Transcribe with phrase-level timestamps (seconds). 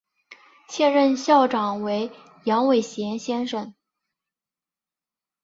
[0.67, 2.11] 现任校长为
[2.45, 3.75] 杨伟贤先生。